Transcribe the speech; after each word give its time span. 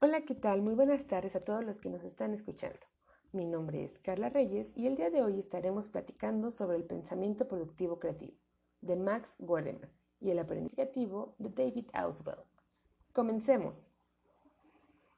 Hola, 0.00 0.20
¿qué 0.20 0.36
tal? 0.36 0.62
Muy 0.62 0.76
buenas 0.76 1.08
tardes 1.08 1.34
a 1.34 1.40
todos 1.40 1.64
los 1.64 1.80
que 1.80 1.90
nos 1.90 2.04
están 2.04 2.32
escuchando. 2.32 2.78
Mi 3.32 3.44
nombre 3.44 3.82
es 3.82 3.98
Carla 3.98 4.28
Reyes 4.28 4.72
y 4.76 4.86
el 4.86 4.94
día 4.94 5.10
de 5.10 5.24
hoy 5.24 5.40
estaremos 5.40 5.88
platicando 5.88 6.52
sobre 6.52 6.76
el 6.76 6.84
pensamiento 6.84 7.48
productivo 7.48 7.98
creativo 7.98 8.36
de 8.80 8.94
Max 8.94 9.34
Wertheimer 9.40 9.90
y 10.20 10.30
el 10.30 10.38
aprendizaje 10.38 10.76
creativo 10.76 11.34
de 11.38 11.50
David 11.50 11.88
Ausubel. 11.94 12.38
Comencemos. 13.12 13.90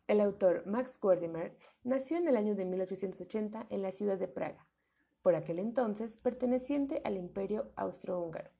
El 0.07 0.19
autor 0.19 0.67
Max 0.67 0.99
Wertheimer 1.03 1.55
nació 1.85 2.17
en 2.17 2.27
el 2.27 2.39
año 2.39 2.55
de 2.55 2.65
1880 2.65 3.67
en 3.69 3.83
la 3.83 3.93
ciudad 3.93 4.17
de 4.17 4.29
Praga, 4.29 4.67
por 5.21 5.35
aquel 5.35 5.59
entonces 5.59 6.17
perteneciente 6.17 7.03
al 7.05 7.19
Imperio 7.19 7.71
Austrohúngaro. 7.77 8.51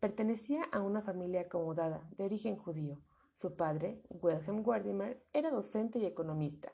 Pertenecía 0.00 0.64
a 0.72 0.80
una 0.80 1.02
familia 1.02 1.42
acomodada 1.42 2.10
de 2.16 2.24
origen 2.24 2.56
judío. 2.56 2.98
Su 3.32 3.54
padre, 3.56 4.02
Wilhelm 4.08 4.66
Wertheimer, 4.66 5.22
era 5.32 5.50
docente 5.50 5.98
y 5.98 6.06
economista. 6.06 6.72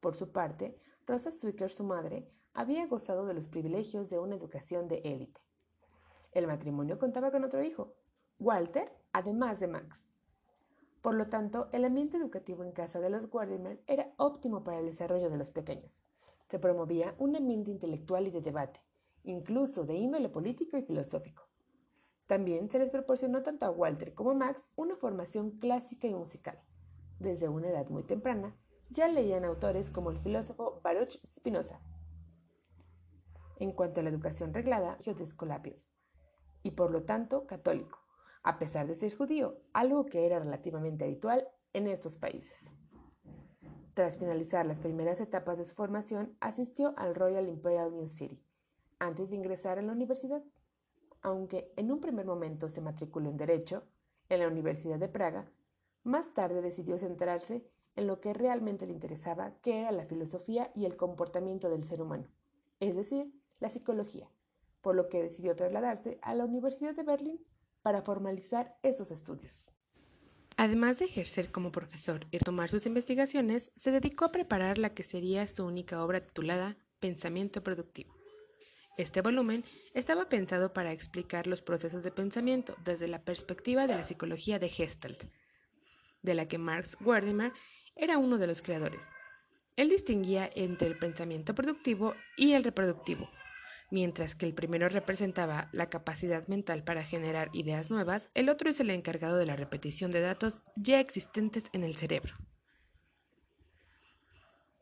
Por 0.00 0.14
su 0.14 0.30
parte, 0.30 0.78
Rosa 1.06 1.30
Zwicker, 1.30 1.70
su 1.70 1.84
madre, 1.84 2.28
había 2.52 2.86
gozado 2.86 3.26
de 3.26 3.34
los 3.34 3.48
privilegios 3.48 4.08
de 4.08 4.18
una 4.18 4.36
educación 4.36 4.86
de 4.86 4.98
élite. 5.04 5.40
El 6.32 6.46
matrimonio 6.46 6.98
contaba 6.98 7.30
con 7.30 7.44
otro 7.44 7.62
hijo, 7.62 7.94
Walter, 8.38 8.92
además 9.12 9.60
de 9.60 9.68
Max. 9.68 10.08
Por 11.02 11.14
lo 11.14 11.28
tanto, 11.28 11.68
el 11.72 11.84
ambiente 11.84 12.16
educativo 12.16 12.64
en 12.64 12.72
casa 12.72 13.00
de 13.00 13.10
los 13.10 13.28
Wertheimer 13.32 13.82
era 13.86 14.12
óptimo 14.16 14.64
para 14.64 14.78
el 14.78 14.86
desarrollo 14.86 15.30
de 15.30 15.36
los 15.36 15.50
pequeños. 15.50 16.00
Se 16.48 16.58
promovía 16.58 17.14
un 17.18 17.36
ambiente 17.36 17.70
intelectual 17.70 18.26
y 18.26 18.30
de 18.30 18.40
debate, 18.40 18.80
incluso 19.22 19.84
de 19.84 19.94
índole 19.94 20.28
político 20.28 20.76
y 20.76 20.82
filosófico. 20.82 21.48
También 22.26 22.70
se 22.70 22.78
les 22.78 22.90
proporcionó 22.90 23.42
tanto 23.42 23.66
a 23.66 23.70
Walter 23.70 24.14
como 24.14 24.30
a 24.30 24.34
Max 24.34 24.70
una 24.76 24.96
formación 24.96 25.58
clásica 25.58 26.06
y 26.06 26.14
musical. 26.14 26.58
Desde 27.18 27.48
una 27.48 27.68
edad 27.68 27.88
muy 27.88 28.02
temprana, 28.02 28.56
ya 28.90 29.08
leían 29.08 29.44
autores 29.44 29.90
como 29.90 30.10
el 30.10 30.18
filósofo 30.18 30.80
Baruch 30.82 31.18
Spinoza. 31.26 31.80
En 33.58 33.72
cuanto 33.72 34.00
a 34.00 34.02
la 34.02 34.10
educación 34.10 34.54
reglada, 34.54 34.96
de 35.04 35.24
Escolapios, 35.24 35.92
y 36.62 36.72
por 36.72 36.90
lo 36.90 37.04
tanto 37.04 37.46
católico, 37.46 37.98
a 38.42 38.58
pesar 38.58 38.86
de 38.86 38.94
ser 38.94 39.14
judío, 39.14 39.60
algo 39.72 40.06
que 40.06 40.26
era 40.26 40.38
relativamente 40.38 41.04
habitual 41.04 41.48
en 41.72 41.88
estos 41.88 42.16
países. 42.16 42.68
Tras 43.94 44.18
finalizar 44.18 44.66
las 44.66 44.80
primeras 44.80 45.20
etapas 45.20 45.58
de 45.58 45.64
su 45.64 45.74
formación, 45.74 46.36
asistió 46.40 46.94
al 46.96 47.14
Royal 47.14 47.48
Imperial 47.48 47.94
New 47.94 48.08
City, 48.08 48.42
antes 48.98 49.30
de 49.30 49.36
ingresar 49.36 49.78
a 49.78 49.82
la 49.82 49.92
universidad 49.92 50.42
aunque 51.24 51.72
en 51.76 51.90
un 51.90 52.00
primer 52.00 52.26
momento 52.26 52.68
se 52.68 52.82
matriculó 52.82 53.30
en 53.30 53.38
Derecho 53.38 53.82
en 54.28 54.40
la 54.40 54.46
Universidad 54.46 54.98
de 54.98 55.08
Praga, 55.08 55.50
más 56.04 56.34
tarde 56.34 56.60
decidió 56.60 56.98
centrarse 56.98 57.66
en 57.96 58.06
lo 58.06 58.20
que 58.20 58.34
realmente 58.34 58.86
le 58.86 58.92
interesaba, 58.92 59.54
que 59.62 59.80
era 59.80 59.90
la 59.90 60.04
filosofía 60.04 60.70
y 60.74 60.84
el 60.84 60.96
comportamiento 60.96 61.70
del 61.70 61.82
ser 61.82 62.02
humano, 62.02 62.28
es 62.78 62.94
decir, 62.94 63.32
la 63.58 63.70
psicología, 63.70 64.28
por 64.82 64.94
lo 64.94 65.08
que 65.08 65.22
decidió 65.22 65.56
trasladarse 65.56 66.18
a 66.20 66.34
la 66.34 66.44
Universidad 66.44 66.94
de 66.94 67.04
Berlín 67.04 67.40
para 67.80 68.02
formalizar 68.02 68.76
esos 68.82 69.10
estudios. 69.10 69.64
Además 70.58 70.98
de 70.98 71.06
ejercer 71.06 71.50
como 71.50 71.72
profesor 71.72 72.26
y 72.32 72.38
tomar 72.38 72.68
sus 72.68 72.84
investigaciones, 72.84 73.72
se 73.76 73.90
dedicó 73.90 74.26
a 74.26 74.32
preparar 74.32 74.76
la 74.76 74.92
que 74.92 75.04
sería 75.04 75.48
su 75.48 75.64
única 75.64 76.04
obra 76.04 76.20
titulada 76.20 76.76
Pensamiento 77.00 77.62
Productivo. 77.62 78.14
Este 78.96 79.22
volumen 79.22 79.64
estaba 79.92 80.28
pensado 80.28 80.72
para 80.72 80.92
explicar 80.92 81.48
los 81.48 81.62
procesos 81.62 82.04
de 82.04 82.12
pensamiento 82.12 82.76
desde 82.84 83.08
la 83.08 83.24
perspectiva 83.24 83.88
de 83.88 83.96
la 83.96 84.04
psicología 84.04 84.60
de 84.60 84.68
Gestalt, 84.68 85.24
de 86.22 86.34
la 86.34 86.46
que 86.46 86.58
Marx 86.58 86.96
Wertheimer 87.00 87.52
era 87.96 88.18
uno 88.18 88.38
de 88.38 88.46
los 88.46 88.62
creadores. 88.62 89.08
Él 89.74 89.88
distinguía 89.88 90.48
entre 90.54 90.86
el 90.86 90.96
pensamiento 90.96 91.56
productivo 91.56 92.14
y 92.36 92.52
el 92.52 92.62
reproductivo, 92.62 93.28
mientras 93.90 94.36
que 94.36 94.46
el 94.46 94.54
primero 94.54 94.88
representaba 94.88 95.70
la 95.72 95.90
capacidad 95.90 96.46
mental 96.46 96.84
para 96.84 97.02
generar 97.02 97.50
ideas 97.52 97.90
nuevas, 97.90 98.30
el 98.34 98.48
otro 98.48 98.70
es 98.70 98.78
el 98.78 98.90
encargado 98.90 99.36
de 99.38 99.46
la 99.46 99.56
repetición 99.56 100.12
de 100.12 100.20
datos 100.20 100.62
ya 100.76 101.00
existentes 101.00 101.64
en 101.72 101.82
el 101.82 101.96
cerebro. 101.96 102.36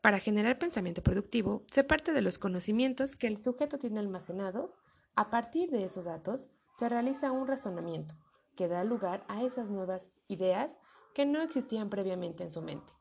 Para 0.03 0.19
generar 0.19 0.59
pensamiento 0.59 1.01
productivo, 1.01 1.63
se 1.71 1.85
parte 1.85 2.11
de 2.11 2.21
los 2.21 2.37
conocimientos 2.37 3.15
que 3.15 3.27
el 3.27 3.41
sujeto 3.41 3.79
tiene 3.79 4.01
almacenados. 4.01 4.77
A 5.15 5.29
partir 5.29 5.71
de 5.71 5.85
esos 5.85 6.03
datos, 6.03 6.49
se 6.75 6.89
realiza 6.89 7.31
un 7.31 7.47
razonamiento 7.47 8.13
que 8.57 8.67
da 8.67 8.83
lugar 8.83 9.23
a 9.29 9.43
esas 9.43 9.69
nuevas 9.69 10.13
ideas 10.27 10.77
que 11.15 11.25
no 11.25 11.41
existían 11.41 11.89
previamente 11.89 12.43
en 12.43 12.51
su 12.51 12.61
mente. 12.61 12.91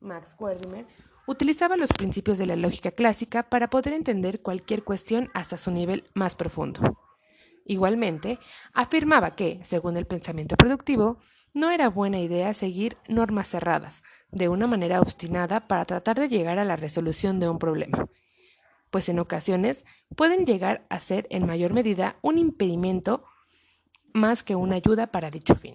Max 0.00 0.36
Wertheimer 0.38 0.86
utilizaba 1.26 1.78
los 1.78 1.94
principios 1.94 2.36
de 2.36 2.44
la 2.44 2.56
lógica 2.56 2.90
clásica 2.90 3.44
para 3.44 3.70
poder 3.70 3.94
entender 3.94 4.42
cualquier 4.42 4.84
cuestión 4.84 5.30
hasta 5.32 5.56
su 5.56 5.70
nivel 5.70 6.04
más 6.12 6.34
profundo. 6.34 6.98
Igualmente, 7.64 8.38
afirmaba 8.74 9.30
que, 9.30 9.60
según 9.64 9.96
el 9.96 10.06
pensamiento 10.06 10.56
productivo, 10.56 11.16
no 11.54 11.70
era 11.70 11.88
buena 11.88 12.20
idea 12.20 12.52
seguir 12.52 12.98
normas 13.08 13.48
cerradas, 13.48 14.02
de 14.36 14.48
una 14.50 14.66
manera 14.66 15.00
obstinada 15.00 15.66
para 15.66 15.86
tratar 15.86 16.20
de 16.20 16.28
llegar 16.28 16.58
a 16.58 16.64
la 16.64 16.76
resolución 16.76 17.40
de 17.40 17.48
un 17.48 17.58
problema, 17.58 18.06
pues 18.90 19.08
en 19.08 19.18
ocasiones 19.18 19.84
pueden 20.14 20.44
llegar 20.44 20.86
a 20.90 21.00
ser 21.00 21.26
en 21.30 21.46
mayor 21.46 21.72
medida 21.72 22.16
un 22.22 22.38
impedimento 22.38 23.24
más 24.12 24.42
que 24.42 24.54
una 24.54 24.76
ayuda 24.76 25.06
para 25.08 25.30
dicho 25.30 25.54
fin. 25.54 25.74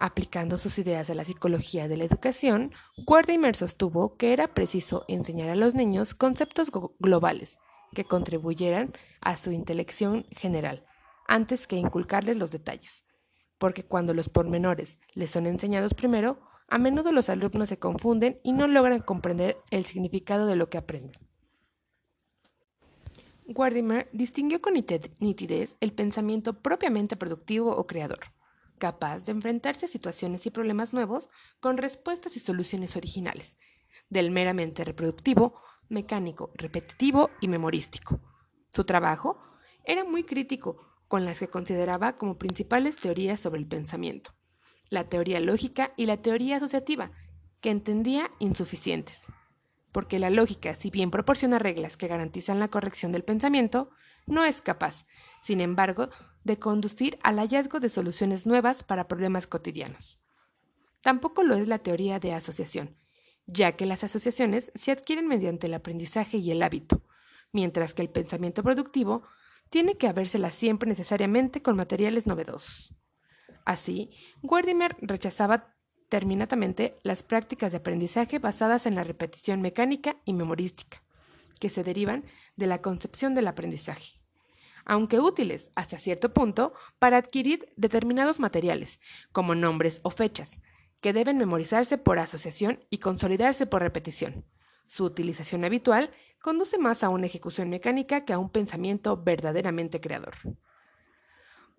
Aplicando 0.00 0.58
sus 0.58 0.78
ideas 0.78 1.10
a 1.10 1.14
la 1.14 1.24
psicología 1.24 1.86
de 1.86 1.96
la 1.96 2.04
educación, 2.04 2.72
Wertheimer 3.06 3.56
sostuvo 3.56 4.16
que 4.16 4.32
era 4.32 4.46
preciso 4.46 5.04
enseñar 5.08 5.50
a 5.50 5.56
los 5.56 5.74
niños 5.74 6.14
conceptos 6.14 6.70
globales 6.98 7.58
que 7.94 8.04
contribuyeran 8.04 8.94
a 9.20 9.36
su 9.36 9.52
intelección 9.52 10.24
general, 10.30 10.86
antes 11.26 11.66
que 11.66 11.76
inculcarles 11.76 12.36
los 12.36 12.52
detalles, 12.52 13.04
porque 13.58 13.84
cuando 13.84 14.14
los 14.14 14.28
pormenores 14.28 14.98
les 15.14 15.30
son 15.30 15.46
enseñados 15.46 15.94
primero, 15.94 16.47
a 16.68 16.78
menudo 16.78 17.12
los 17.12 17.30
alumnos 17.30 17.70
se 17.70 17.78
confunden 17.78 18.38
y 18.42 18.52
no 18.52 18.66
logran 18.66 19.00
comprender 19.00 19.56
el 19.70 19.86
significado 19.86 20.46
de 20.46 20.56
lo 20.56 20.68
que 20.68 20.78
aprenden. 20.78 21.18
Wardimer 23.46 24.10
distinguió 24.12 24.60
con 24.60 24.74
nitidez 24.74 25.76
el 25.80 25.92
pensamiento 25.94 26.60
propiamente 26.60 27.16
productivo 27.16 27.74
o 27.74 27.86
creador, 27.86 28.20
capaz 28.76 29.24
de 29.24 29.32
enfrentarse 29.32 29.86
a 29.86 29.88
situaciones 29.88 30.44
y 30.44 30.50
problemas 30.50 30.92
nuevos 30.92 31.30
con 31.58 31.78
respuestas 31.78 32.36
y 32.36 32.40
soluciones 32.40 32.94
originales, 32.96 33.56
del 34.10 34.30
meramente 34.30 34.84
reproductivo, 34.84 35.54
mecánico, 35.88 36.50
repetitivo 36.54 37.30
y 37.40 37.48
memorístico. 37.48 38.20
Su 38.70 38.84
trabajo 38.84 39.38
era 39.84 40.04
muy 40.04 40.24
crítico 40.24 40.84
con 41.08 41.24
las 41.24 41.38
que 41.38 41.48
consideraba 41.48 42.18
como 42.18 42.36
principales 42.36 42.96
teorías 42.96 43.40
sobre 43.40 43.60
el 43.60 43.66
pensamiento 43.66 44.37
la 44.90 45.04
teoría 45.04 45.40
lógica 45.40 45.92
y 45.96 46.06
la 46.06 46.18
teoría 46.18 46.56
asociativa, 46.56 47.10
que 47.60 47.70
entendía 47.70 48.30
insuficientes. 48.38 49.24
Porque 49.92 50.18
la 50.18 50.30
lógica, 50.30 50.74
si 50.74 50.90
bien 50.90 51.10
proporciona 51.10 51.58
reglas 51.58 51.96
que 51.96 52.08
garantizan 52.08 52.58
la 52.58 52.68
corrección 52.68 53.12
del 53.12 53.24
pensamiento, 53.24 53.90
no 54.26 54.44
es 54.44 54.60
capaz, 54.60 55.06
sin 55.42 55.60
embargo, 55.60 56.10
de 56.44 56.58
conducir 56.58 57.18
al 57.22 57.38
hallazgo 57.38 57.80
de 57.80 57.88
soluciones 57.88 58.46
nuevas 58.46 58.82
para 58.82 59.08
problemas 59.08 59.46
cotidianos. 59.46 60.18
Tampoco 61.02 61.42
lo 61.42 61.54
es 61.54 61.68
la 61.68 61.78
teoría 61.78 62.18
de 62.18 62.34
asociación, 62.34 62.96
ya 63.46 63.76
que 63.76 63.86
las 63.86 64.04
asociaciones 64.04 64.70
se 64.74 64.92
adquieren 64.92 65.26
mediante 65.26 65.66
el 65.66 65.74
aprendizaje 65.74 66.38
y 66.38 66.50
el 66.50 66.62
hábito, 66.62 67.02
mientras 67.52 67.94
que 67.94 68.02
el 68.02 68.10
pensamiento 68.10 68.62
productivo 68.62 69.22
tiene 69.70 69.96
que 69.96 70.08
habérsela 70.08 70.50
siempre 70.50 70.88
necesariamente 70.88 71.62
con 71.62 71.76
materiales 71.76 72.26
novedosos. 72.26 72.94
Así, 73.64 74.10
Werdimer 74.42 74.96
rechazaba 75.00 75.74
terminatamente 76.08 76.98
las 77.02 77.22
prácticas 77.22 77.72
de 77.72 77.78
aprendizaje 77.78 78.38
basadas 78.38 78.86
en 78.86 78.94
la 78.94 79.04
repetición 79.04 79.60
mecánica 79.60 80.16
y 80.24 80.32
memorística, 80.32 81.02
que 81.60 81.70
se 81.70 81.84
derivan 81.84 82.24
de 82.56 82.66
la 82.66 82.80
concepción 82.80 83.34
del 83.34 83.46
aprendizaje, 83.46 84.20
aunque 84.84 85.20
útiles 85.20 85.70
hasta 85.74 85.98
cierto 85.98 86.32
punto 86.32 86.72
para 86.98 87.18
adquirir 87.18 87.72
determinados 87.76 88.40
materiales, 88.40 89.00
como 89.32 89.54
nombres 89.54 90.00
o 90.02 90.10
fechas, 90.10 90.58
que 91.00 91.12
deben 91.12 91.38
memorizarse 91.38 91.98
por 91.98 92.18
asociación 92.18 92.84
y 92.90 92.98
consolidarse 92.98 93.66
por 93.66 93.82
repetición. 93.82 94.46
Su 94.86 95.04
utilización 95.04 95.64
habitual 95.64 96.10
conduce 96.40 96.78
más 96.78 97.04
a 97.04 97.10
una 97.10 97.26
ejecución 97.26 97.68
mecánica 97.68 98.24
que 98.24 98.32
a 98.32 98.38
un 98.38 98.50
pensamiento 98.50 99.22
verdaderamente 99.22 100.00
creador. 100.00 100.36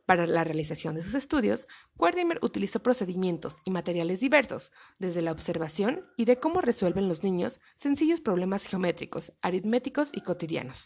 Para 0.10 0.26
la 0.26 0.44
realización 0.44 0.96
de 0.96 1.04
sus 1.04 1.14
estudios, 1.14 1.68
Werdimer 1.96 2.40
utilizó 2.42 2.82
procedimientos 2.82 3.58
y 3.64 3.70
materiales 3.70 4.20
diversos, 4.20 4.72
desde 4.98 5.22
la 5.22 5.32
observación 5.32 6.04
y 6.18 6.26
de 6.26 6.40
cómo 6.40 6.62
resuelven 6.62 7.08
los 7.08 7.22
niños 7.22 7.62
sencillos 7.76 8.20
problemas 8.20 8.66
geométricos, 8.66 9.34
aritméticos 9.44 10.10
y 10.12 10.22
cotidianos. 10.22 10.86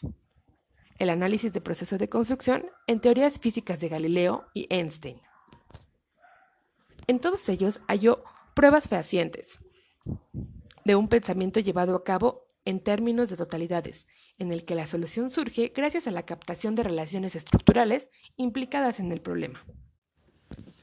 El 0.99 1.09
análisis 1.09 1.53
de 1.53 1.61
procesos 1.61 1.99
de 1.99 2.09
construcción 2.09 2.65
en 2.85 2.99
teorías 2.99 3.39
físicas 3.39 3.79
de 3.79 3.87
Galileo 3.87 4.47
y 4.53 4.67
Einstein. 4.69 5.21
En 7.07 7.21
todos 7.21 7.47
ellos 7.47 7.79
halló 7.87 8.25
pruebas 8.53 8.89
fehacientes 8.89 9.57
de 10.83 10.97
un 10.97 11.07
pensamiento 11.07 11.61
llevado 11.61 11.95
a 11.95 12.03
cabo 12.03 12.42
en 12.65 12.79
términos 12.79 13.29
de 13.29 13.37
totalidades, 13.37 14.07
en 14.37 14.51
el 14.51 14.65
que 14.65 14.75
la 14.75 14.87
solución 14.87 15.29
surge 15.29 15.71
gracias 15.75 16.07
a 16.07 16.11
la 16.11 16.25
captación 16.25 16.75
de 16.75 16.83
relaciones 16.83 17.35
estructurales 17.35 18.09
implicadas 18.35 18.99
en 18.99 19.11
el 19.11 19.21
problema. 19.21 19.65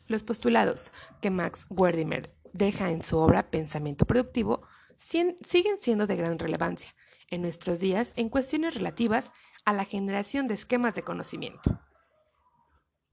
Los 0.06 0.22
postulados 0.22 0.92
que 1.20 1.30
Max 1.30 1.66
Werdimer 1.70 2.34
deja 2.52 2.90
en 2.90 3.02
su 3.02 3.18
obra 3.18 3.50
Pensamiento 3.50 4.06
Productivo 4.06 4.62
siguen 4.98 5.36
siendo 5.78 6.06
de 6.06 6.16
gran 6.16 6.38
relevancia 6.38 6.94
en 7.28 7.42
nuestros 7.42 7.80
días 7.80 8.12
en 8.16 8.28
cuestiones 8.28 8.74
relativas 8.74 9.30
a 9.64 9.72
la 9.72 9.84
generación 9.84 10.48
de 10.48 10.54
esquemas 10.54 10.94
de 10.94 11.02
conocimiento. 11.02 11.80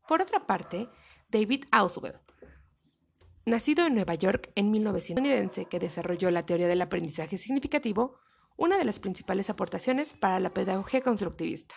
Por 0.08 0.22
otra 0.22 0.46
parte, 0.46 0.90
David 1.30 1.66
Ausubel, 1.72 2.16
nacido 3.46 3.86
en 3.86 3.96
Nueva 3.96 4.16
York 4.16 4.52
en 4.56 4.72
1900, 4.72 5.68
que 5.70 5.80
desarrolló 5.80 6.32
la 6.32 6.46
teoría 6.46 6.68
del 6.68 6.82
aprendizaje 6.82 7.38
significativo, 7.38 8.20
una 8.58 8.78
de 8.78 8.86
las 8.86 9.00
principales 9.00 9.50
aportaciones 9.50 10.14
para 10.14 10.40
la 10.40 10.54
pedagogía 10.54 11.02
constructivista. 11.02 11.76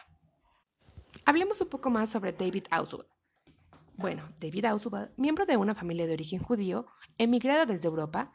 Hablemos 1.27 1.61
un 1.61 1.69
poco 1.69 1.91
más 1.91 2.11
sobre 2.11 2.33
David 2.33 2.65
Ausubel. 2.71 3.07
Bueno, 3.95 4.33
David 4.41 4.65
Ausubel, 4.65 5.11
miembro 5.19 5.45
de 5.45 5.59
una 5.59 5.75
familia 5.75 6.07
de 6.07 6.15
origen 6.15 6.43
judío, 6.43 6.87
emigrada 7.19 7.67
desde 7.67 7.87
Europa, 7.87 8.33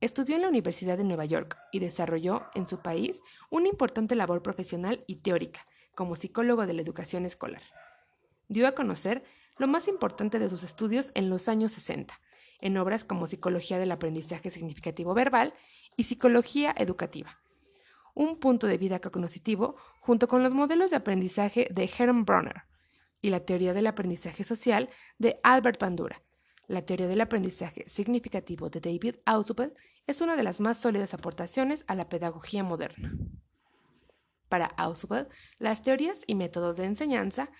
estudió 0.00 0.36
en 0.36 0.42
la 0.42 0.48
Universidad 0.48 0.96
de 0.96 1.02
Nueva 1.02 1.24
York 1.24 1.58
y 1.72 1.80
desarrolló 1.80 2.46
en 2.54 2.68
su 2.68 2.78
país 2.78 3.20
una 3.50 3.68
importante 3.68 4.14
labor 4.14 4.42
profesional 4.42 5.02
y 5.08 5.16
teórica 5.16 5.66
como 5.96 6.14
psicólogo 6.14 6.64
de 6.64 6.74
la 6.74 6.82
educación 6.82 7.26
escolar. 7.26 7.62
Dio 8.46 8.68
a 8.68 8.76
conocer 8.76 9.24
lo 9.56 9.66
más 9.66 9.88
importante 9.88 10.38
de 10.38 10.48
sus 10.48 10.62
estudios 10.62 11.10
en 11.14 11.28
los 11.28 11.48
años 11.48 11.72
60, 11.72 12.14
en 12.60 12.76
obras 12.76 13.02
como 13.02 13.26
Psicología 13.26 13.80
del 13.80 13.90
Aprendizaje 13.90 14.52
Significativo 14.52 15.12
Verbal 15.12 15.54
y 15.96 16.04
Psicología 16.04 16.72
Educativa, 16.78 17.40
un 18.18 18.36
punto 18.36 18.66
de 18.66 18.78
vida 18.78 18.98
cognitivo 18.98 19.76
junto 20.00 20.26
con 20.26 20.42
los 20.42 20.52
modelos 20.52 20.90
de 20.90 20.96
aprendizaje 20.96 21.68
de 21.70 21.88
Hermann 21.88 22.24
Bronner, 22.24 22.64
y 23.20 23.30
la 23.30 23.40
teoría 23.40 23.74
del 23.74 23.86
aprendizaje 23.86 24.42
social 24.42 24.90
de 25.18 25.38
Albert 25.44 25.80
Bandura. 25.80 26.20
La 26.66 26.82
teoría 26.82 27.06
del 27.06 27.20
aprendizaje 27.20 27.88
significativo 27.88 28.70
de 28.70 28.80
David 28.80 29.16
Ausubel 29.24 29.72
es 30.08 30.20
una 30.20 30.34
de 30.34 30.42
las 30.42 30.58
más 30.58 30.78
sólidas 30.78 31.14
aportaciones 31.14 31.84
a 31.86 31.94
la 31.94 32.08
pedagogía 32.08 32.64
moderna. 32.64 33.12
Para 34.48 34.66
Ausubel, 34.66 35.28
las 35.58 35.84
teorías 35.84 36.18
y 36.26 36.34
métodos 36.34 36.76
de 36.76 36.86
enseñanza 36.86 37.50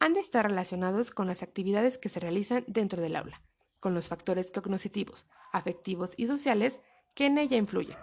han 0.00 0.14
de 0.14 0.20
estar 0.20 0.46
relacionados 0.46 1.10
con 1.10 1.26
las 1.26 1.42
actividades 1.42 1.98
que 1.98 2.08
se 2.08 2.20
realizan 2.20 2.64
dentro 2.66 3.02
del 3.02 3.16
aula, 3.16 3.42
con 3.80 3.94
los 3.94 4.08
factores 4.08 4.50
cognitivos, 4.50 5.26
afectivos 5.52 6.14
y 6.16 6.26
sociales 6.26 6.80
que 7.14 7.26
en 7.26 7.36
ella 7.36 7.58
influyen. 7.58 7.98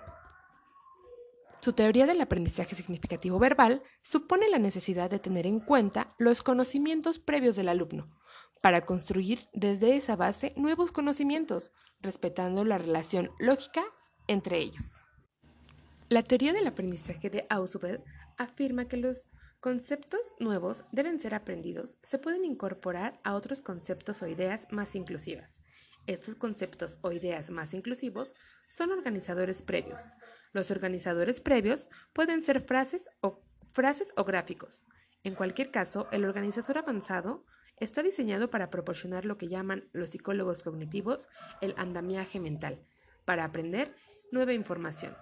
Su 1.61 1.73
teoría 1.73 2.07
del 2.07 2.19
aprendizaje 2.21 2.73
significativo 2.75 3.37
verbal 3.37 3.83
supone 4.01 4.49
la 4.49 4.57
necesidad 4.57 5.11
de 5.11 5.19
tener 5.19 5.45
en 5.45 5.59
cuenta 5.59 6.15
los 6.17 6.41
conocimientos 6.41 7.19
previos 7.19 7.55
del 7.55 7.69
alumno 7.69 8.09
para 8.61 8.83
construir 8.83 9.47
desde 9.53 9.95
esa 9.95 10.15
base 10.15 10.53
nuevos 10.55 10.91
conocimientos, 10.91 11.71
respetando 11.99 12.65
la 12.65 12.79
relación 12.79 13.29
lógica 13.37 13.83
entre 14.25 14.57
ellos. 14.57 15.03
La 16.09 16.23
teoría 16.23 16.51
del 16.51 16.65
aprendizaje 16.65 17.29
de 17.29 17.45
Ausubel 17.49 18.03
afirma 18.37 18.85
que 18.85 18.97
los 18.97 19.27
conceptos 19.59 20.33
nuevos 20.39 20.85
deben 20.91 21.19
ser 21.19 21.35
aprendidos, 21.35 21.99
se 22.01 22.17
pueden 22.17 22.43
incorporar 22.43 23.19
a 23.23 23.35
otros 23.35 23.61
conceptos 23.61 24.23
o 24.23 24.27
ideas 24.27 24.65
más 24.71 24.95
inclusivas. 24.95 25.61
Estos 26.11 26.35
conceptos 26.35 26.99
o 27.03 27.13
ideas 27.13 27.51
más 27.51 27.73
inclusivos 27.73 28.35
son 28.67 28.91
organizadores 28.91 29.61
previos, 29.61 30.11
los 30.51 30.69
organizadores 30.69 31.39
previos 31.39 31.89
pueden 32.11 32.43
ser 32.43 32.59
frases 32.59 33.09
o, 33.21 33.41
frases 33.73 34.11
o 34.17 34.25
gráficos. 34.25 34.83
En 35.23 35.35
cualquier 35.35 35.71
caso, 35.71 36.09
el 36.11 36.25
organizador 36.25 36.79
avanzado 36.79 37.45
está 37.77 38.03
diseñado 38.03 38.49
para 38.49 38.69
proporcionar 38.69 39.23
lo 39.23 39.37
que 39.37 39.47
llaman 39.47 39.87
los 39.93 40.09
psicólogos 40.09 40.63
cognitivos 40.63 41.29
el 41.61 41.73
andamiaje 41.77 42.41
mental, 42.41 42.85
para 43.23 43.45
aprender 43.45 43.95
nueva 44.33 44.51
información. 44.51 45.15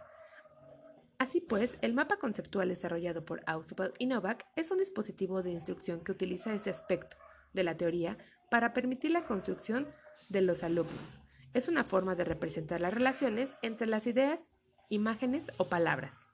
Así 1.19 1.39
pues, 1.39 1.77
el 1.81 1.93
mapa 1.93 2.17
conceptual 2.17 2.69
desarrollado 2.69 3.25
por 3.25 3.43
Ausubel 3.45 3.93
y 3.99 4.07
Novak 4.07 4.47
es 4.55 4.71
un 4.71 4.79
dispositivo 4.79 5.43
de 5.43 5.51
instrucción 5.51 6.03
que 6.03 6.13
utiliza 6.13 6.51
este 6.51 6.71
aspecto 6.71 7.17
de 7.53 7.63
la 7.63 7.77
teoría 7.77 8.17
para 8.49 8.73
permitir 8.73 9.11
la 9.11 9.25
construcción 9.25 9.87
de 10.29 10.41
los 10.41 10.63
alumnos. 10.63 11.21
Es 11.53 11.67
una 11.67 11.83
forma 11.83 12.15
de 12.15 12.23
representar 12.23 12.79
las 12.79 12.93
relaciones 12.93 13.57
entre 13.61 13.87
las 13.87 14.07
ideas 14.07 14.49
imágenes 14.87 15.51
o 15.57 15.65
palabras. 15.65 16.27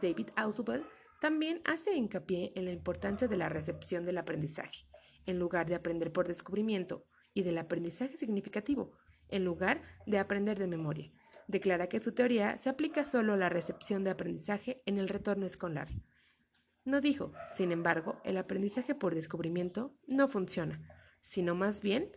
David 0.00 0.28
Ausubel 0.36 0.84
también 1.20 1.60
hace 1.64 1.94
hincapié 1.94 2.52
en 2.54 2.64
la 2.64 2.72
importancia 2.72 3.28
de 3.28 3.36
la 3.36 3.48
recepción 3.48 4.06
del 4.06 4.18
aprendizaje, 4.18 4.86
en 5.26 5.38
lugar 5.38 5.68
de 5.68 5.74
aprender 5.74 6.12
por 6.12 6.28
descubrimiento, 6.28 7.06
y 7.34 7.42
del 7.42 7.58
aprendizaje 7.58 8.16
significativo, 8.16 8.92
en 9.28 9.44
lugar 9.44 9.82
de 10.06 10.18
aprender 10.18 10.58
de 10.58 10.66
memoria. 10.66 11.12
Declara 11.46 11.88
que 11.88 12.00
su 12.00 12.12
teoría 12.12 12.58
se 12.58 12.68
aplica 12.68 13.04
solo 13.04 13.34
a 13.34 13.36
la 13.36 13.48
recepción 13.48 14.04
de 14.04 14.10
aprendizaje 14.10 14.82
en 14.86 14.98
el 14.98 15.08
retorno 15.08 15.46
escolar. 15.46 15.88
No 16.84 17.00
dijo, 17.00 17.32
sin 17.52 17.72
embargo, 17.72 18.20
el 18.24 18.36
aprendizaje 18.36 18.94
por 18.94 19.14
descubrimiento 19.14 19.94
no 20.06 20.28
funciona, 20.28 20.80
sino 21.22 21.54
más 21.54 21.82
bien 21.82 22.10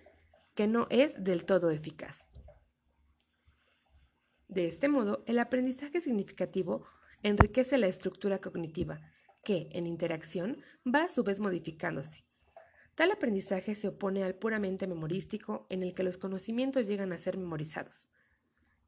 que 0.55 0.67
no 0.67 0.88
es 0.89 1.23
del 1.23 1.45
todo 1.45 1.71
eficaz. 1.71 2.27
De 4.47 4.67
este 4.67 4.88
modo, 4.88 5.23
el 5.25 5.39
aprendizaje 5.39 6.00
significativo 6.00 6.85
enriquece 7.23 7.77
la 7.77 7.88
estructura 7.88 8.39
cognitiva, 8.39 9.01
que, 9.44 9.69
en 9.71 9.88
interacción, 9.88 10.61
va 10.85 11.05
a 11.05 11.09
su 11.09 11.23
vez 11.23 11.39
modificándose. 11.39 12.25
Tal 12.95 13.11
aprendizaje 13.11 13.73
se 13.75 13.88
opone 13.88 14.23
al 14.23 14.35
puramente 14.35 14.85
memorístico, 14.85 15.65
en 15.69 15.81
el 15.81 15.95
que 15.95 16.03
los 16.03 16.17
conocimientos 16.17 16.88
llegan 16.88 17.11
a 17.11 17.17
ser 17.17 17.38
memorizados, 17.38 18.09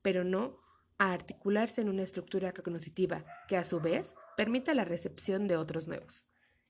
pero 0.03 0.23
no 0.23 0.59
a 0.97 1.12
articularse 1.12 1.81
en 1.81 1.89
una 1.89 2.03
estructura 2.03 2.53
cognitiva 2.53 3.25
que, 3.47 3.57
a 3.57 3.65
su 3.65 3.79
vez, 3.79 4.13
permita 4.38 4.73
la 4.75 4.85
recepción 4.85 5.47
de 5.47 5.57
otros 5.57 5.88
nuevos. 5.88 6.27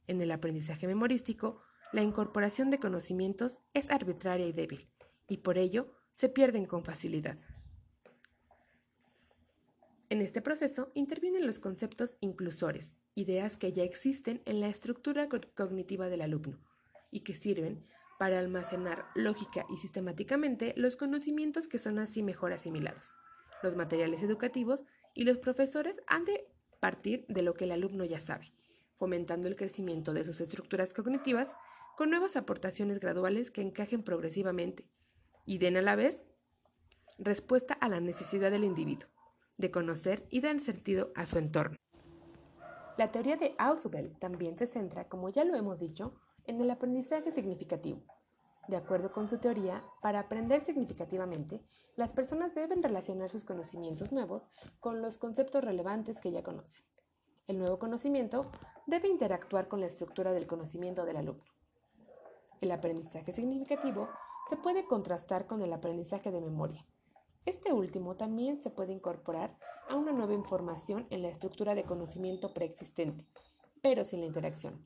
En 0.08 0.22
el 0.22 0.32
aprendizaje 0.32 0.88
memorístico, 0.88 1.62
la 1.96 2.04
incorporación 2.04 2.72
de 2.72 2.78
conocimientos 2.78 3.62
es 3.74 3.90
arbitraria 3.90 4.46
y 4.46 4.52
débil, 4.52 4.90
y 5.30 5.38
por 5.38 5.58
ello 5.58 5.94
se 6.12 6.28
pierden 6.28 6.66
con 6.66 6.84
facilidad. 6.84 7.38
En 10.10 10.20
este 10.20 10.42
proceso 10.42 10.92
intervienen 10.94 11.48
los 11.48 11.58
conceptos 11.58 12.18
inclusores, 12.20 13.02
ideas 13.14 13.56
que 13.56 13.72
ya 13.72 13.84
existen 13.84 14.42
en 14.44 14.60
la 14.60 14.68
estructura 14.68 15.30
cognitiva 15.56 16.10
del 16.10 16.20
alumno 16.20 16.60
y 17.12 17.22
que 17.22 17.34
sirven 17.34 17.88
para 18.20 18.40
almacenar 18.40 19.06
lógica 19.16 19.66
y 19.70 19.78
sistemáticamente 19.78 20.74
los 20.76 20.98
conocimientos 20.98 21.70
que 21.70 21.80
son 21.80 22.00
así 22.00 22.24
mejor 22.24 22.52
asimilados. 22.52 23.18
Los 23.64 23.78
materiales 23.78 24.22
educativos 24.22 24.84
y 25.14 25.24
los 25.24 25.38
profesores 25.38 25.96
han 26.08 26.26
de 26.26 26.46
partir 26.82 27.26
de 27.30 27.42
lo 27.42 27.54
que 27.54 27.64
el 27.64 27.72
alumno 27.72 28.04
ya 28.04 28.20
sabe, 28.20 28.52
fomentando 28.98 29.48
el 29.48 29.56
crecimiento 29.56 30.12
de 30.12 30.26
sus 30.26 30.42
estructuras 30.42 30.94
cognitivas 30.94 31.56
con 31.98 32.10
nuevas 32.10 32.36
aportaciones 32.36 33.00
graduales 33.00 33.52
que 33.52 33.62
encajen 33.62 34.04
progresivamente 34.04 34.90
y 35.46 35.58
den 35.60 35.78
a 35.78 35.82
la 35.82 35.96
vez 35.96 36.24
respuesta 37.18 37.74
a 37.76 37.90
la 37.90 38.00
necesidad 38.00 38.52
del 38.52 38.64
individuo 38.64 39.10
de 39.58 39.72
conocer 39.72 40.28
y 40.30 40.42
dar 40.42 40.60
sentido 40.60 41.12
a 41.16 41.26
su 41.26 41.38
entorno. 41.38 41.78
La 42.98 43.12
teoría 43.12 43.38
de 43.38 43.56
Ausubel 43.58 44.18
también 44.20 44.58
se 44.58 44.68
centra, 44.68 45.08
como 45.08 45.30
ya 45.30 45.44
lo 45.44 45.56
hemos 45.56 45.80
dicho, 45.80 46.14
en 46.46 46.62
el 46.62 46.72
aprendizaje 46.72 47.32
significativo. 47.32 48.04
De 48.68 48.78
acuerdo 48.78 49.12
con 49.12 49.30
su 49.30 49.38
teoría, 49.38 49.84
para 50.02 50.20
aprender 50.20 50.64
significativamente, 50.64 51.62
las 51.96 52.14
personas 52.14 52.56
deben 52.56 52.84
relacionar 52.84 53.30
sus 53.30 53.44
conocimientos 53.44 54.12
nuevos 54.12 54.50
con 54.80 55.02
los 55.02 55.18
conceptos 55.18 55.64
relevantes 55.64 56.20
que 56.20 56.32
ya 56.32 56.44
conocen. 56.44 56.84
El 57.48 57.60
nuevo 57.60 57.80
conocimiento 57.80 58.50
debe 58.88 59.08
interactuar 59.08 59.68
con 59.68 59.80
la 59.82 59.88
estructura 59.88 60.34
del 60.34 60.48
conocimiento 60.48 61.06
del 61.06 61.18
alumno. 61.18 61.55
El 62.62 62.72
aprendizaje 62.72 63.34
significativo 63.34 64.10
se 64.50 64.58
puede 64.58 64.86
contrastar 64.86 65.48
con 65.48 65.62
el 65.62 65.74
aprendizaje 65.74 66.32
de 66.32 66.42
memoria, 66.42 66.86
este 67.46 67.74
último 67.74 68.16
también 68.16 68.60
se 68.64 68.72
puede 68.72 68.92
incorporar 68.92 69.56
a 69.88 69.96
una 69.96 70.12
nueva 70.12 70.34
información 70.34 71.06
en 71.12 71.22
la 71.22 71.28
estructura 71.28 71.76
de 71.76 71.84
conocimiento 71.84 72.56
preexistente, 72.56 73.24
pero 73.84 74.04
sin 74.04 74.22
la 74.22 74.26
interacción. 74.26 74.84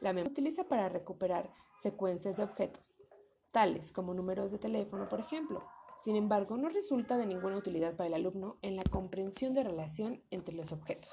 La 0.00 0.12
memoria 0.12 0.26
se 0.26 0.32
utiliza 0.32 0.64
para 0.64 0.90
recuperar 0.90 1.50
secuencias 1.78 2.36
de 2.36 2.44
objetos, 2.44 2.98
tales 3.50 3.92
como 3.92 4.12
números 4.12 4.50
de 4.50 4.58
teléfono, 4.58 5.08
por 5.08 5.20
ejemplo. 5.20 5.64
Sin 5.96 6.16
embargo, 6.16 6.58
no 6.58 6.68
resulta 6.68 7.16
de 7.16 7.24
ninguna 7.24 7.56
utilidad 7.56 7.96
para 7.96 8.08
el 8.08 8.14
alumno 8.14 8.58
en 8.60 8.76
la 8.76 8.82
comprensión 8.82 9.54
de 9.54 9.64
relación 9.64 10.22
entre 10.30 10.54
los 10.54 10.72
objetos. 10.72 11.12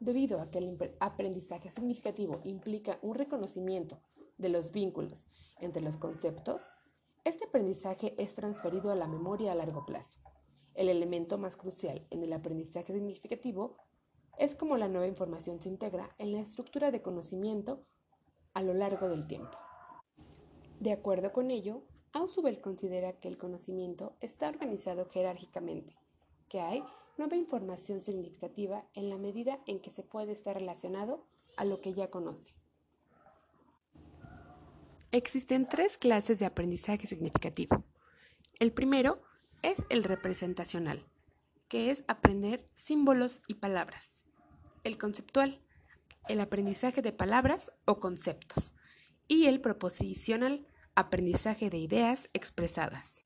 Debido 0.00 0.40
a 0.40 0.50
que 0.50 0.58
el 0.58 0.96
aprendizaje 0.98 1.70
significativo 1.70 2.40
implica 2.42 2.98
un 3.02 3.14
reconocimiento 3.14 4.00
de 4.38 4.48
los 4.48 4.72
vínculos 4.72 5.26
entre 5.60 5.82
los 5.82 5.96
conceptos, 5.96 6.70
este 7.24 7.44
aprendizaje 7.46 8.14
es 8.18 8.34
transferido 8.34 8.90
a 8.90 8.96
la 8.96 9.06
memoria 9.06 9.52
a 9.52 9.54
largo 9.54 9.86
plazo. 9.86 10.18
el 10.74 10.88
elemento 10.88 11.38
más 11.38 11.56
crucial 11.56 12.04
en 12.10 12.24
el 12.24 12.32
aprendizaje 12.32 12.92
significativo 12.92 13.76
es 14.38 14.56
cómo 14.56 14.76
la 14.76 14.88
nueva 14.88 15.06
información 15.06 15.60
se 15.60 15.68
integra 15.68 16.14
en 16.18 16.32
la 16.32 16.40
estructura 16.40 16.90
de 16.90 17.00
conocimiento 17.00 17.84
a 18.54 18.62
lo 18.62 18.74
largo 18.74 19.08
del 19.08 19.26
tiempo. 19.26 19.56
De 20.80 20.92
acuerdo 20.92 21.32
con 21.32 21.50
ello, 21.50 21.82
Ausubel 22.12 22.60
considera 22.60 23.18
que 23.20 23.28
el 23.28 23.38
conocimiento 23.38 24.16
está 24.20 24.48
organizado 24.48 25.06
jerárquicamente, 25.06 25.96
que 26.48 26.60
hay 26.60 26.82
nueva 27.16 27.36
información 27.36 28.02
significativa 28.02 28.86
en 28.94 29.08
la 29.08 29.18
medida 29.18 29.60
en 29.66 29.80
que 29.80 29.90
se 29.90 30.02
puede 30.02 30.32
estar 30.32 30.56
relacionado 30.56 31.24
a 31.56 31.64
lo 31.64 31.80
que 31.80 31.94
ya 31.94 32.10
conoce. 32.10 32.54
Existen 35.14 35.68
tres 35.68 35.96
clases 35.96 36.40
de 36.40 36.44
aprendizaje 36.44 37.06
significativo. 37.06 37.84
El 38.58 38.72
primero 38.72 39.22
es 39.62 39.76
el 39.88 40.02
representacional, 40.02 41.06
que 41.68 41.92
es 41.92 42.02
aprender 42.08 42.68
símbolos 42.74 43.40
y 43.46 43.54
palabras. 43.54 44.24
El 44.82 44.98
conceptual, 44.98 45.60
el 46.26 46.40
aprendizaje 46.40 47.00
de 47.00 47.12
palabras 47.12 47.70
o 47.84 48.00
conceptos. 48.00 48.74
Y 49.28 49.46
el 49.46 49.60
proposicional, 49.60 50.66
aprendizaje 50.96 51.70
de 51.70 51.78
ideas 51.78 52.28
expresadas. 52.32 53.22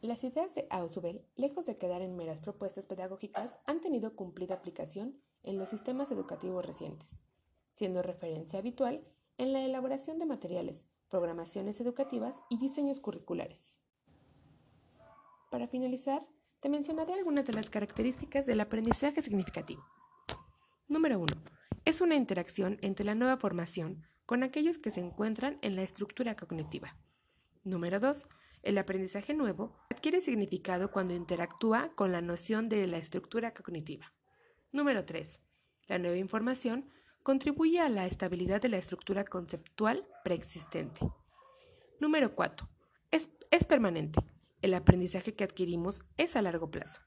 Las 0.00 0.24
ideas 0.24 0.56
de 0.56 0.66
Ausubel, 0.70 1.24
lejos 1.36 1.66
de 1.66 1.78
quedar 1.78 2.02
en 2.02 2.16
meras 2.16 2.40
propuestas 2.40 2.86
pedagógicas, 2.86 3.60
han 3.64 3.80
tenido 3.80 4.16
cumplida 4.16 4.56
aplicación 4.56 5.22
en 5.44 5.56
los 5.56 5.68
sistemas 5.68 6.10
educativos 6.10 6.66
recientes, 6.66 7.22
siendo 7.74 8.02
referencia 8.02 8.58
habitual 8.58 9.06
en 9.38 9.52
la 9.52 9.64
elaboración 9.64 10.18
de 10.18 10.26
materiales, 10.26 10.88
programaciones 11.10 11.80
educativas 11.80 12.42
y 12.48 12.58
diseños 12.58 13.00
curriculares. 13.00 13.78
Para 15.50 15.68
finalizar, 15.68 16.26
te 16.60 16.68
mencionaré 16.68 17.14
algunas 17.14 17.46
de 17.46 17.52
las 17.52 17.70
características 17.70 18.46
del 18.46 18.60
aprendizaje 18.60 19.22
significativo. 19.22 19.84
Número 20.88 21.18
1. 21.18 21.26
Es 21.84 22.00
una 22.00 22.14
interacción 22.14 22.78
entre 22.82 23.04
la 23.04 23.14
nueva 23.14 23.36
formación 23.36 24.04
con 24.24 24.42
aquellos 24.42 24.78
que 24.78 24.90
se 24.90 25.00
encuentran 25.00 25.58
en 25.62 25.76
la 25.76 25.82
estructura 25.82 26.36
cognitiva. 26.36 26.96
Número 27.64 28.00
2 28.00 28.26
el 28.66 28.78
aprendizaje 28.78 29.32
nuevo 29.32 29.76
adquiere 29.90 30.20
significado 30.20 30.90
cuando 30.90 31.14
interactúa 31.14 31.92
con 31.94 32.10
la 32.10 32.20
noción 32.20 32.68
de 32.68 32.84
la 32.88 32.98
estructura 32.98 33.54
cognitiva. 33.54 34.12
Número 34.72 35.04
3. 35.04 35.38
La 35.86 35.98
nueva 36.00 36.16
información 36.16 36.90
contribuye 37.22 37.78
a 37.78 37.88
la 37.88 38.06
estabilidad 38.06 38.60
de 38.60 38.70
la 38.70 38.78
estructura 38.78 39.24
conceptual 39.24 40.04
preexistente. 40.26 41.08
Número 42.00 42.34
4. 42.34 42.68
Es, 43.12 43.30
es, 43.52 43.64
permanente. 43.64 44.18
El 44.60 44.74
aprendizaje 44.74 45.36
que 45.36 45.44
adquirimos 45.44 46.02
es 46.16 46.34
a 46.34 46.42
largo 46.42 46.68
plazo. 46.68 47.00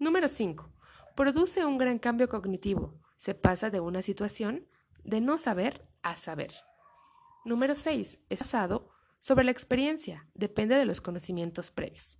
Número 0.00 0.26
5. 0.26 0.68
Produce 1.14 1.64
un 1.64 1.78
gran 1.78 2.00
cambio 2.00 2.28
cognitivo. 2.28 3.00
Se 3.18 3.36
pasa 3.36 3.70
de 3.70 3.78
una 3.78 4.02
situación 4.02 4.66
de 5.04 5.20
no 5.20 5.38
saber 5.38 5.86
a 6.02 6.16
saber. 6.16 6.54
Número 7.44 7.76
6. 7.76 8.18
Es 8.30 8.40
basado 8.40 8.90
sobre 9.20 9.44
la 9.44 9.52
experiencia, 9.52 10.28
depende 10.34 10.74
de 10.74 10.86
los 10.86 11.00
conocimientos 11.00 11.70
previos. 11.70 12.18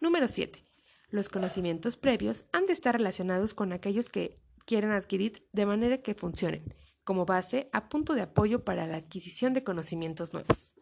Número 0.00 0.28
7. 0.28 0.64
Los 1.10 1.28
conocimientos 1.28 1.98
previos 1.98 2.46
han 2.54 2.64
de 2.64 2.72
estar 2.72 2.96
relacionados 2.96 3.52
con 3.52 3.74
aquellos 3.74 4.08
que 4.08 4.40
quieren 4.64 4.92
adquirir 4.92 5.46
de 5.52 5.66
manera 5.66 5.98
que 5.98 6.14
funcionen, 6.14 6.74
como 7.08 7.24
base 7.24 7.70
a 7.72 7.88
punto 7.88 8.12
de 8.12 8.20
apoyo 8.20 8.66
para 8.66 8.86
la 8.86 8.98
adquisición 8.98 9.54
de 9.54 9.64
conocimientos 9.64 10.34
nuevos. 10.34 10.74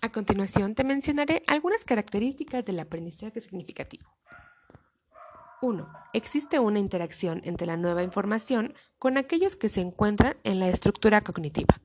A 0.00 0.10
continuación 0.10 0.74
te 0.74 0.82
mencionaré 0.82 1.44
algunas 1.46 1.84
características 1.84 2.64
del 2.64 2.80
aprendizaje 2.80 3.40
significativo. 3.40 4.10
1. 5.62 5.88
Existe 6.14 6.58
una 6.58 6.80
interacción 6.80 7.42
entre 7.44 7.68
la 7.68 7.76
nueva 7.76 8.02
información 8.02 8.74
con 8.98 9.18
aquellos 9.18 9.54
que 9.54 9.68
se 9.68 9.82
encuentran 9.82 10.36
en 10.42 10.58
la 10.58 10.68
estructura 10.68 11.20
cognitiva. 11.20 11.80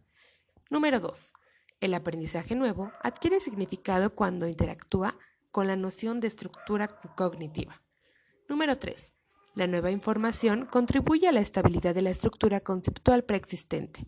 Número 0.72 1.00
2. 1.00 1.34
El 1.82 1.94
aprendizaje 1.94 2.56
nuevo 2.56 2.92
adquiere 3.04 3.42
significado 3.42 4.16
cuando 4.16 4.48
interactúa 4.48 5.20
con 5.52 5.68
la 5.68 5.76
noción 5.76 6.20
de 6.20 6.30
estructura 6.30 6.88
cognitiva. 7.16 7.84
Número 8.48 8.80
3. 8.80 9.14
La 9.56 9.68
nueva 9.68 9.92
información 9.92 10.66
contribuye 10.66 11.28
a 11.28 11.32
la 11.32 11.42
estabilidad 11.42 11.96
de 11.96 12.02
la 12.02 12.10
estructura 12.10 12.60
conceptual 12.60 13.24
preexistente. 13.24 14.06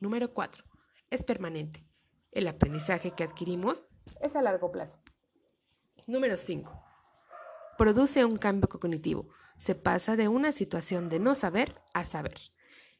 Número 0.00 0.32
4. 0.32 0.64
Es 1.10 1.22
permanente. 1.22 1.84
El 2.30 2.46
aprendizaje 2.48 3.12
que 3.12 3.24
adquirimos 3.24 3.82
es 4.20 4.36
a 4.36 4.42
largo 4.42 4.70
plazo. 4.70 4.98
Número 6.06 6.36
5. 6.36 6.84
Produce 7.78 8.24
un 8.24 8.36
cambio 8.36 8.68
cognitivo. 8.68 9.28
Se 9.58 9.74
pasa 9.74 10.16
de 10.16 10.28
una 10.28 10.52
situación 10.52 11.08
de 11.08 11.18
no 11.18 11.34
saber 11.34 11.80
a 11.94 12.04
saber. 12.04 12.40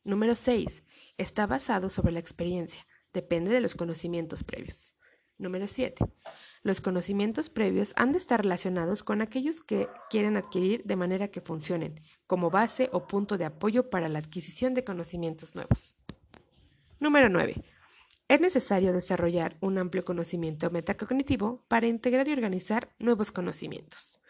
Número 0.05 0.35
6. 0.35 0.83
Está 1.19 1.47
basado 1.47 1.91
sobre 1.91 2.13
la 2.13 2.21
experiencia 2.21 2.87
depende 3.13 3.51
de 3.51 3.61
los 3.61 3.75
conocimientos 3.75 4.45
previos. 4.45 4.95
Número 5.43 5.67
7. 5.67 6.05
Los 6.63 6.81
conocimientos 6.81 7.51
previos 7.51 7.95
han 7.97 8.13
de 8.13 8.19
estar 8.19 8.41
relacionados 8.41 9.03
con 9.03 9.21
aquellos 9.23 9.61
que 9.61 9.89
quieren 10.09 10.37
adquirir 10.37 10.85
de 10.85 10.95
manera 10.95 11.29
que 11.29 11.41
funcionen 11.41 12.01
como 12.29 12.49
base 12.49 12.89
o 12.93 13.09
punto 13.09 13.37
de 13.37 13.45
apoyo 13.45 13.91
para 13.91 14.09
la 14.09 14.21
adquisición 14.21 14.73
de 14.73 14.85
conocimientos 14.85 15.57
nuevos. 15.57 15.97
Número 17.01 17.29
9. 17.29 17.57
Es 18.29 18.41
necesario 18.41 18.93
desarrollar 18.93 19.57
un 19.61 19.79
amplio 19.79 20.05
conocimiento 20.05 20.71
metacognitivo 20.71 21.65
para 21.67 21.89
integrar 21.89 22.29
y 22.29 22.33
organizar 22.33 22.95
nuevos 23.01 23.33
conocimientos. 23.33 24.21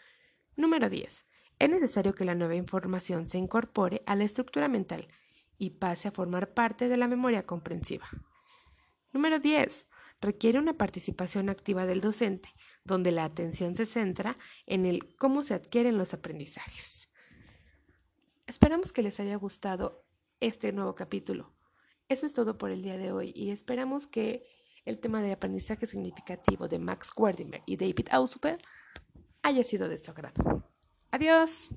Número 0.55 0.89
10. 0.89 1.27
Es 1.59 1.69
necesario 1.69 2.15
que 2.15 2.25
la 2.25 2.33
nueva 2.33 2.55
información 2.55 3.27
se 3.27 3.37
incorpore 3.37 4.01
a 4.07 4.15
la 4.15 4.23
estructura 4.23 4.67
mental 4.67 5.07
y 5.59 5.69
pase 5.69 6.07
a 6.07 6.11
formar 6.11 6.55
parte 6.55 6.89
de 6.89 6.97
la 6.97 7.07
memoria 7.07 7.45
comprensiva. 7.45 8.09
Número 9.11 9.37
10. 9.37 9.85
Requiere 10.23 10.57
una 10.57 10.77
participación 10.77 11.49
activa 11.49 11.85
del 11.85 11.99
docente, 11.99 12.47
donde 12.85 13.11
la 13.11 13.25
atención 13.25 13.75
se 13.75 13.85
centra 13.85 14.37
en 14.65 14.85
el 14.85 15.17
cómo 15.17 15.43
se 15.43 15.53
adquieren 15.53 15.97
los 15.97 16.13
aprendizajes. 16.13 17.09
Esperamos 18.47 18.93
que 18.93 19.01
les 19.01 19.19
haya 19.19 19.35
gustado 19.35 20.05
este 20.39 20.71
nuevo 20.71 20.95
capítulo. 20.95 21.53
Eso 22.07 22.25
es 22.25 22.33
todo 22.33 22.57
por 22.57 22.71
el 22.71 22.83
día 22.83 22.97
de 22.97 23.11
hoy 23.11 23.33
y 23.35 23.51
esperamos 23.51 24.07
que 24.07 24.45
el 24.85 24.97
tema 24.99 25.21
de 25.21 25.33
aprendizaje 25.33 25.85
significativo 25.87 26.69
de 26.69 26.79
Max 26.79 27.11
Werdimer 27.17 27.61
y 27.65 27.75
David 27.75 28.07
Ausubel 28.09 28.59
haya 29.41 29.65
sido 29.65 29.89
de 29.89 29.97
su 29.97 30.09
agrado. 30.11 30.71
Adiós. 31.11 31.69